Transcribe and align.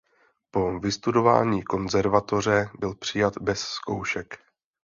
Po 0.51 0.79
vystudování 0.79 1.63
konzervatoře 1.63 2.69
byl 2.79 2.95
přijat 2.95 3.33
bez 3.41 3.59
zkoušek. 3.61 4.39